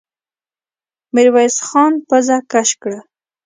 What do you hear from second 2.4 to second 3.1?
کش کړه.